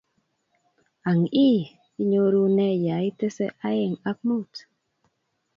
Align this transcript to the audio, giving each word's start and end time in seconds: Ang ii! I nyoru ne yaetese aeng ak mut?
Ang 1.09 1.21
ii! 1.47 1.59
I 2.01 2.03
nyoru 2.09 2.43
ne 2.55 2.67
yaetese 2.85 3.45
aeng 3.67 3.95
ak 4.09 4.17
mut? 4.27 4.51